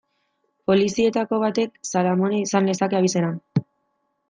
[0.71, 3.33] Polizietako batek Salamone izan lezake abizena.